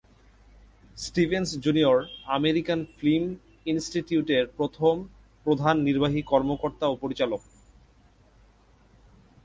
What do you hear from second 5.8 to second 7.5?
নির্বাহী কর্মকর্তা ও পরিচালক।